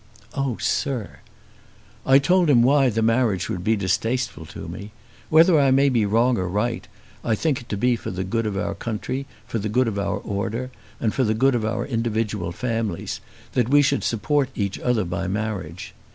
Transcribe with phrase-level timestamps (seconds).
[0.33, 1.19] "Oh, sir."
[2.07, 4.89] "I told him why the marriage would be distasteful to me.
[5.29, 6.87] Whether I may be wrong or right
[7.23, 9.99] I think it to be for the good of our country, for the good of
[9.99, 10.71] our order,
[11.11, 13.21] for the good of our individual families,
[13.53, 15.93] that we should support each other by marriage.